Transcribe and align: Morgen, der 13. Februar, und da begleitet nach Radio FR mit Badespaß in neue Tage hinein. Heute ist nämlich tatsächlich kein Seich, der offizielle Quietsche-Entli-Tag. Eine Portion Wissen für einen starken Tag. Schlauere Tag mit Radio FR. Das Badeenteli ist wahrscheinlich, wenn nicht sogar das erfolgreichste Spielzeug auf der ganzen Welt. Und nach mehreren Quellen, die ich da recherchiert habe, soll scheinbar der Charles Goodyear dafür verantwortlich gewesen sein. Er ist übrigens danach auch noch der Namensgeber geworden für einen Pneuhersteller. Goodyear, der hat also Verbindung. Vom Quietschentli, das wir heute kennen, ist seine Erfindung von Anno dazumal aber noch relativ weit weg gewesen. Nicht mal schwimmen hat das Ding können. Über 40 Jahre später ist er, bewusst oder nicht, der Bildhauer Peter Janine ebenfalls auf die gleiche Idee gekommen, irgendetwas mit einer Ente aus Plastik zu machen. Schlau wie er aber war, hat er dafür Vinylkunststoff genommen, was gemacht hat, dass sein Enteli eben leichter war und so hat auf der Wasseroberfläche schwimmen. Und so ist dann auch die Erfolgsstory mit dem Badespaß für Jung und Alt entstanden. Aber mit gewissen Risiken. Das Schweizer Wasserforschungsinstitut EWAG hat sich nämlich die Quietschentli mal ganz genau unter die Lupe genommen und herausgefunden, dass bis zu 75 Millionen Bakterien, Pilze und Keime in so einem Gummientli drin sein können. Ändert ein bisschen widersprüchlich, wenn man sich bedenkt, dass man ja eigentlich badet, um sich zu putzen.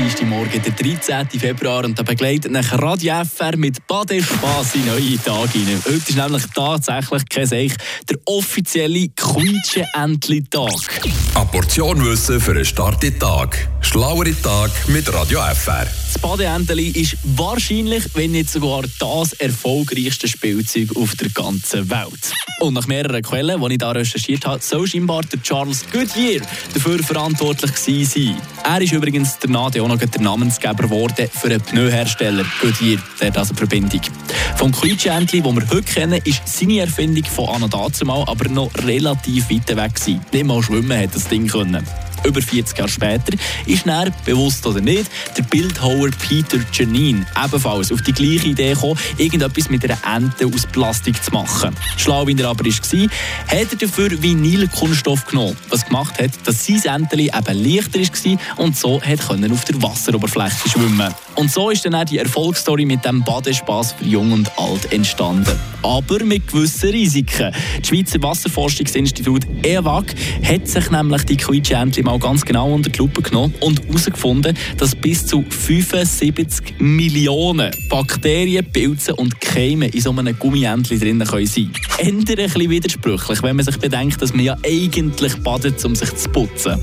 Morgen, 0.00 0.62
der 0.62 0.72
13. 0.72 1.28
Februar, 1.38 1.84
und 1.84 1.98
da 1.98 2.02
begleitet 2.02 2.50
nach 2.50 2.72
Radio 2.80 3.22
FR 3.22 3.56
mit 3.58 3.86
Badespaß 3.86 4.76
in 4.76 4.86
neue 4.86 5.22
Tage 5.22 5.58
hinein. 5.58 5.82
Heute 5.84 5.96
ist 5.96 6.16
nämlich 6.16 6.42
tatsächlich 6.54 7.28
kein 7.28 7.46
Seich, 7.46 7.72
der 8.08 8.16
offizielle 8.24 9.08
Quietsche-Entli-Tag. 9.08 11.04
Eine 11.34 11.46
Portion 11.46 12.02
Wissen 12.04 12.40
für 12.40 12.52
einen 12.52 12.64
starken 12.64 13.18
Tag. 13.18 13.68
Schlauere 13.80 14.34
Tag 14.40 14.70
mit 14.88 15.12
Radio 15.12 15.40
FR. 15.54 15.86
Das 16.22 16.32
Badeenteli 16.32 16.88
ist 16.88 17.16
wahrscheinlich, 17.34 18.04
wenn 18.12 18.32
nicht 18.32 18.50
sogar 18.50 18.82
das 18.98 19.32
erfolgreichste 19.32 20.28
Spielzeug 20.28 20.94
auf 20.94 21.14
der 21.16 21.30
ganzen 21.30 21.88
Welt. 21.88 22.34
Und 22.60 22.74
nach 22.74 22.86
mehreren 22.86 23.22
Quellen, 23.22 23.58
die 23.58 23.72
ich 23.72 23.78
da 23.78 23.92
recherchiert 23.92 24.44
habe, 24.44 24.62
soll 24.62 24.86
scheinbar 24.86 25.22
der 25.22 25.40
Charles 25.40 25.82
Goodyear 25.90 26.42
dafür 26.74 27.02
verantwortlich 27.02 27.72
gewesen 27.74 28.04
sein. 28.04 28.36
Er 28.64 28.82
ist 28.82 28.92
übrigens 28.92 29.38
danach 29.40 29.74
auch 29.80 29.88
noch 29.88 29.96
der 29.96 30.20
Namensgeber 30.20 30.82
geworden 30.82 31.26
für 31.32 31.46
einen 31.46 31.62
Pneuhersteller. 31.62 32.44
Goodyear, 32.60 33.00
der 33.18 33.28
hat 33.28 33.38
also 33.38 33.54
Verbindung. 33.54 34.02
Vom 34.56 34.72
Quietschentli, 34.72 35.40
das 35.40 35.54
wir 35.54 35.70
heute 35.70 35.82
kennen, 35.90 36.20
ist 36.24 36.42
seine 36.46 36.80
Erfindung 36.80 37.24
von 37.24 37.48
Anno 37.48 37.68
dazumal 37.68 38.24
aber 38.26 38.46
noch 38.50 38.70
relativ 38.84 39.48
weit 39.48 39.74
weg 39.74 39.94
gewesen. 39.94 40.20
Nicht 40.32 40.44
mal 40.44 40.62
schwimmen 40.62 41.00
hat 41.00 41.14
das 41.14 41.28
Ding 41.28 41.46
können. 41.46 41.86
Über 42.24 42.42
40 42.42 42.76
Jahre 42.76 42.90
später 42.90 43.32
ist 43.66 43.86
er, 43.86 44.10
bewusst 44.24 44.66
oder 44.66 44.80
nicht, 44.80 45.10
der 45.36 45.42
Bildhauer 45.42 46.10
Peter 46.10 46.58
Janine 46.72 47.26
ebenfalls 47.42 47.90
auf 47.92 48.02
die 48.02 48.12
gleiche 48.12 48.48
Idee 48.48 48.74
gekommen, 48.74 48.98
irgendetwas 49.16 49.70
mit 49.70 49.84
einer 49.84 49.98
Ente 50.16 50.46
aus 50.46 50.66
Plastik 50.66 51.22
zu 51.22 51.30
machen. 51.32 51.74
Schlau 51.96 52.26
wie 52.26 52.36
er 52.38 52.48
aber 52.48 52.64
war, 52.64 52.72
hat 52.72 53.72
er 53.72 53.78
dafür 53.78 54.22
Vinylkunststoff 54.22 55.26
genommen, 55.26 55.56
was 55.68 55.84
gemacht 55.86 56.20
hat, 56.20 56.30
dass 56.44 56.66
sein 56.66 56.82
Enteli 56.84 57.30
eben 57.34 57.64
leichter 57.64 58.00
war 58.00 58.64
und 58.64 58.76
so 58.76 59.00
hat 59.00 59.20
auf 59.30 59.64
der 59.64 59.82
Wasseroberfläche 59.82 60.68
schwimmen. 60.68 61.14
Und 61.36 61.50
so 61.50 61.70
ist 61.70 61.84
dann 61.84 61.94
auch 61.94 62.04
die 62.04 62.18
Erfolgsstory 62.18 62.84
mit 62.84 63.04
dem 63.04 63.22
Badespaß 63.22 63.92
für 63.92 64.04
Jung 64.04 64.32
und 64.32 64.50
Alt 64.58 64.92
entstanden. 64.92 65.58
Aber 65.82 66.22
mit 66.24 66.46
gewissen 66.48 66.90
Risiken. 66.90 67.54
Das 67.78 67.88
Schweizer 67.88 68.22
Wasserforschungsinstitut 68.22 69.46
EWAG 69.62 70.04
hat 70.42 70.68
sich 70.68 70.90
nämlich 70.90 71.24
die 71.24 71.36
Quietschentli 71.36 72.02
mal 72.10 72.18
ganz 72.18 72.44
genau 72.44 72.72
unter 72.72 72.90
die 72.90 72.98
Lupe 72.98 73.22
genommen 73.22 73.54
und 73.60 73.86
herausgefunden, 73.86 74.56
dass 74.76 74.94
bis 74.94 75.26
zu 75.26 75.44
75 75.48 76.74
Millionen 76.78 77.70
Bakterien, 77.88 78.64
Pilze 78.64 79.14
und 79.14 79.40
Keime 79.40 79.88
in 79.88 80.00
so 80.00 80.10
einem 80.10 80.36
Gummientli 80.38 80.98
drin 80.98 81.24
sein 81.24 81.46
können. 81.46 81.70
Ändert 81.98 82.38
ein 82.40 82.46
bisschen 82.46 82.70
widersprüchlich, 82.70 83.42
wenn 83.42 83.56
man 83.56 83.64
sich 83.64 83.76
bedenkt, 83.78 84.20
dass 84.20 84.34
man 84.34 84.44
ja 84.44 84.56
eigentlich 84.64 85.36
badet, 85.42 85.84
um 85.84 85.94
sich 85.94 86.14
zu 86.16 86.28
putzen. 86.30 86.78